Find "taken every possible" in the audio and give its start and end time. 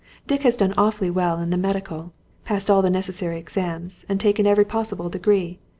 4.19-5.09